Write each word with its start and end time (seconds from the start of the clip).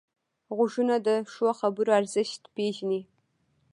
غوږونه 0.55 0.95
د 1.07 1.09
ښو 1.33 1.47
خبرو 1.59 1.91
ارزښت 1.99 2.41
پېژني 2.55 3.01